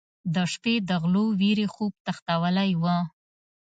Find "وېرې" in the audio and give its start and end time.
1.39-1.67